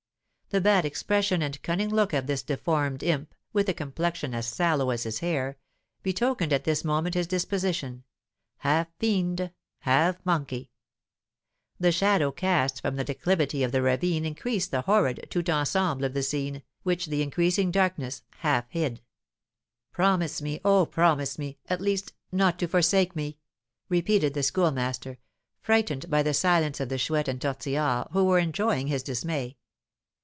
The 0.49 0.59
bad 0.59 0.83
expression 0.83 1.41
and 1.41 1.63
cunning 1.63 1.87
look 1.87 2.11
of 2.11 2.27
this 2.27 2.43
deformed 2.43 3.03
imp, 3.03 3.33
with 3.53 3.69
a 3.69 3.73
complexion 3.73 4.33
as 4.33 4.47
sallow 4.47 4.89
as 4.89 5.03
his 5.03 5.19
hair, 5.19 5.57
betokened 6.03 6.51
at 6.51 6.65
this 6.65 6.83
moment 6.83 7.15
his 7.15 7.25
disposition 7.25 8.03
half 8.57 8.89
fiend, 8.99 9.51
half 9.79 10.17
monkey. 10.25 10.69
The 11.79 11.93
shadow 11.93 12.33
cast 12.33 12.81
from 12.81 12.97
the 12.97 13.05
declivity 13.05 13.63
of 13.63 13.71
the 13.71 13.81
ravine 13.81 14.25
increased 14.25 14.71
the 14.71 14.81
horrid 14.81 15.25
tout 15.29 15.49
ensemble 15.49 16.03
of 16.03 16.13
the 16.13 16.21
scene, 16.21 16.63
which 16.83 17.05
the 17.05 17.21
increasing 17.21 17.71
darkness 17.71 18.23
half 18.39 18.65
hid. 18.71 18.99
"Promise 19.93 20.41
me, 20.41 20.59
oh, 20.65 20.85
promise 20.85 21.39
me 21.39 21.59
at 21.69 21.79
least, 21.79 22.11
not 22.29 22.59
to 22.59 22.67
forsake 22.67 23.15
me!" 23.15 23.37
repeated 23.87 24.33
the 24.33 24.43
Schoolmaster, 24.43 25.17
frightened 25.61 26.09
by 26.09 26.21
the 26.21 26.33
silence 26.33 26.81
of 26.81 26.89
the 26.89 26.97
Chouette 26.97 27.29
and 27.29 27.41
Tortillard, 27.41 28.09
who 28.11 28.25
were 28.25 28.37
enjoying 28.37 28.87
his 28.87 29.01
dismay. 29.01 29.55